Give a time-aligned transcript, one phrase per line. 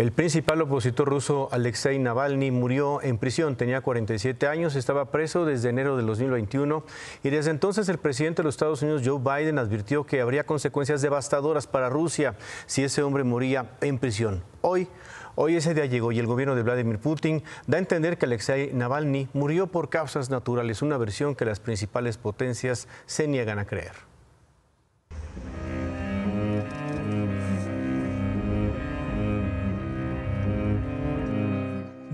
[0.00, 5.68] El principal opositor ruso Alexei Navalny murió en prisión, tenía 47 años, estaba preso desde
[5.68, 6.82] enero del 2021
[7.22, 11.02] y desde entonces el presidente de los Estados Unidos Joe Biden advirtió que habría consecuencias
[11.02, 12.34] devastadoras para Rusia
[12.64, 14.42] si ese hombre moría en prisión.
[14.62, 14.88] Hoy
[15.34, 18.72] Hoy ese día llegó y el gobierno de Vladimir Putin da a entender que Alexei
[18.72, 24.09] Navalny murió por causas naturales, una versión que las principales potencias se niegan a creer.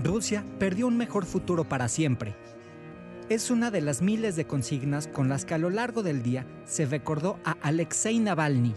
[0.07, 2.33] Rusia perdió un mejor futuro para siempre.
[3.27, 6.47] Es una de las miles de consignas con las que a lo largo del día
[6.63, 8.73] se recordó a Alexei Navalny,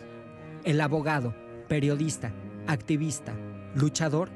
[0.65, 1.33] el abogado,
[1.69, 2.33] periodista,
[2.66, 3.33] activista,
[3.77, 4.29] luchador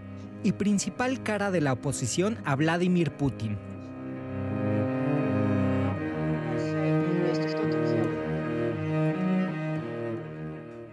[0.45, 3.59] y principal cara de la oposición a Vladimir Putin.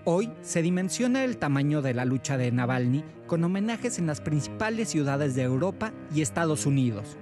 [0.04, 4.90] Hoy se dimensiona el tamaño de la lucha de Navalny con homenajes en las principales
[4.90, 7.18] ciudades de Europa y Estados Unidos.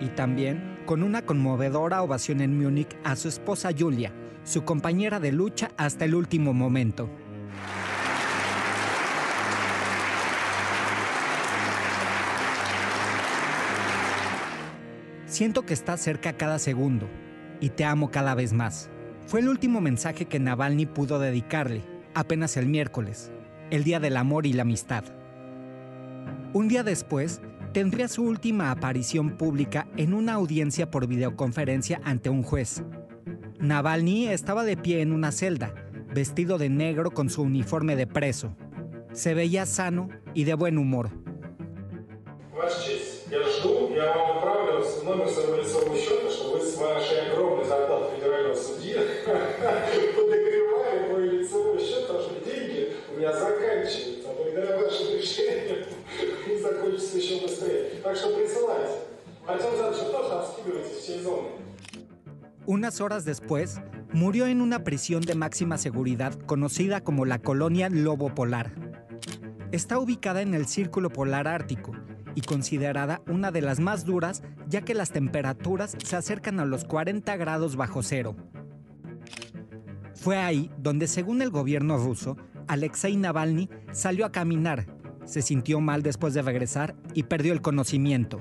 [0.00, 4.12] Y también con una conmovedora ovación en Múnich a su esposa Julia,
[4.44, 7.10] su compañera de lucha hasta el último momento.
[15.30, 17.08] Siento que estás cerca cada segundo
[17.60, 18.90] y te amo cada vez más.
[19.28, 21.82] Fue el último mensaje que Navalny pudo dedicarle,
[22.14, 23.30] apenas el miércoles,
[23.70, 25.04] el Día del Amor y la Amistad.
[26.52, 27.40] Un día después,
[27.72, 32.82] tendría su última aparición pública en una audiencia por videoconferencia ante un juez.
[33.60, 35.72] Navalny estaba de pie en una celda,
[36.12, 38.56] vestido de negro con su uniforme de preso.
[39.12, 41.08] Se veía sano y de buen humor.
[45.03, 48.95] номер своего лицевого счета, что вы с вашей огромной зарплатой федерального судьи
[50.15, 54.29] подогревали мой лицевой счет, потому что деньги у меня заканчиваются.
[54.29, 55.85] А благодаря вашим решениям
[56.45, 57.91] они закончатся еще быстрее.
[58.03, 58.99] Так что присылайте.
[59.47, 61.49] Артем Задович, тоже обскидывайте всей зоны.
[62.65, 63.79] Unas horas después,
[64.11, 68.71] murió en una prisión de máxima seguridad conocida como la colonia Lobo Polar.
[69.71, 71.95] Está ubicada en el Círculo Polar Ártico
[72.34, 76.84] y considerada una de las más duras ya que las temperaturas se acercan a los
[76.84, 78.36] 40 grados bajo cero.
[80.14, 82.36] Fue ahí donde, según el gobierno ruso,
[82.68, 84.86] Alexei Navalny salió a caminar,
[85.24, 88.40] se sintió mal después de regresar y perdió el conocimiento.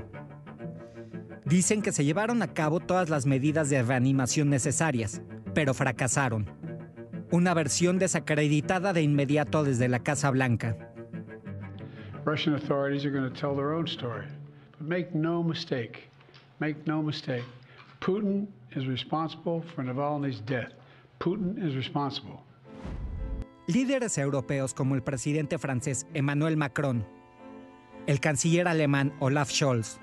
[1.46, 5.22] Dicen que se llevaron a cabo todas las medidas de reanimación necesarias,
[5.54, 6.48] pero fracasaron.
[7.32, 10.89] Una versión desacreditada de inmediato desde la Casa Blanca.
[12.30, 14.26] Russian authorities are going to tell their own story.
[14.78, 16.10] But make no mistake,
[16.60, 17.44] make no mistake,
[18.02, 20.72] Putin is responsible for Navalny's death.
[21.20, 22.44] Putin is responsible.
[23.68, 27.04] Líderes europeos como el presidente francés Emmanuel Macron,
[28.06, 30.00] el canciller alemán Olaf Scholz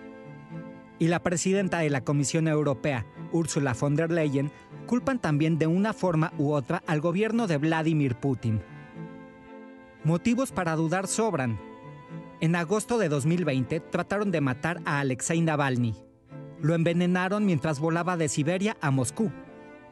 [0.99, 4.51] y la presidenta de la Comisión Europea, Ursula von der Leyen,
[4.87, 8.61] culpan también de una forma u otra al gobierno de Vladimir Putin.
[10.05, 11.59] Motivos para dudar sobran,
[12.41, 15.95] en agosto de 2020 trataron de matar a Alexei Navalny.
[16.61, 19.31] Lo envenenaron mientras volaba de Siberia a Moscú.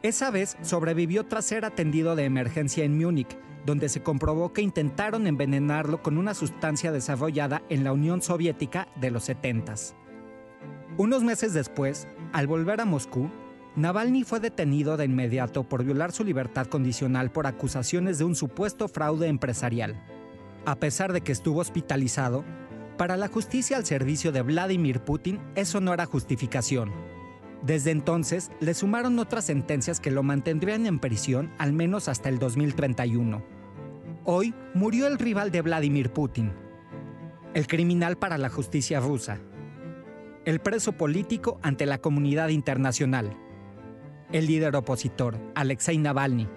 [0.03, 5.25] Esa vez sobrevivió tras ser atendido de emergencia en Múnich, donde se comprobó que intentaron
[5.25, 9.73] envenenarlo con una sustancia desarrollada en la Unión Soviética de los 70.
[10.97, 13.29] Unos meses después, al volver a Moscú,
[13.75, 18.87] Navalny fue detenido de inmediato por violar su libertad condicional por acusaciones de un supuesto
[18.87, 20.01] fraude empresarial.
[20.65, 22.43] A pesar de que estuvo hospitalizado,
[22.97, 26.91] para la justicia al servicio de Vladimir Putin eso no era justificación.
[27.61, 32.39] Desde entonces le sumaron otras sentencias que lo mantendrían en prisión al menos hasta el
[32.39, 33.43] 2031.
[34.23, 36.51] Hoy murió el rival de Vladimir Putin,
[37.53, 39.39] el criminal para la justicia rusa,
[40.45, 43.37] el preso político ante la comunidad internacional,
[44.31, 46.47] el líder opositor, Alexei Navalny,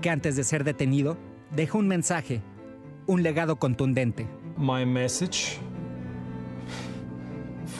[0.00, 1.18] que antes de ser detenido
[1.54, 2.42] dejó un mensaje
[3.08, 4.28] un legado contundente.
[4.56, 5.58] My message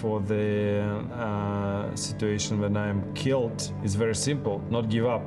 [0.00, 0.82] for the
[1.12, 5.22] uh, situation when I am killed is very simple: not give up.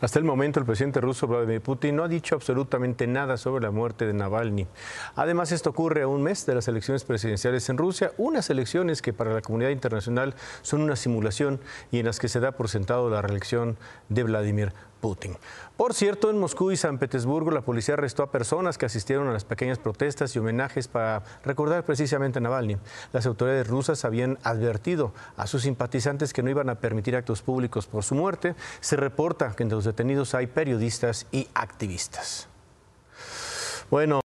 [0.00, 3.72] Hasta el momento, el presidente ruso Vladimir Putin no ha dicho absolutamente nada sobre la
[3.72, 4.68] muerte de Navalny.
[5.16, 9.12] Además, esto ocurre a un mes de las elecciones presidenciales en Rusia, unas elecciones que
[9.12, 11.58] para la comunidad internacional son una simulación
[11.90, 13.76] y en las que se da por sentado la reelección
[14.08, 15.36] de Vladimir Putin.
[15.76, 19.32] Por cierto, en Moscú y San Petersburgo la policía arrestó a personas que asistieron a
[19.32, 22.76] las pequeñas protestas y homenajes para recordar precisamente a Navalny.
[23.12, 27.86] Las autoridades rusas habían advertido a sus simpatizantes que no iban a permitir actos públicos
[27.86, 28.54] por su muerte.
[28.80, 32.48] Se reporta que entre los detenidos hay periodistas y activistas.
[33.90, 34.20] Bueno.